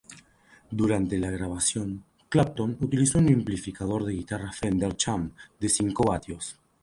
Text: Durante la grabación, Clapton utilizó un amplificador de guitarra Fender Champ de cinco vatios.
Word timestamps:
Durante 0.71 1.15
la 1.19 1.29
grabación, 1.29 2.03
Clapton 2.27 2.75
utilizó 2.79 3.19
un 3.19 3.27
amplificador 3.31 4.03
de 4.03 4.13
guitarra 4.13 4.51
Fender 4.51 4.95
Champ 4.95 5.31
de 5.59 5.69
cinco 5.69 6.05
vatios. 6.05 6.57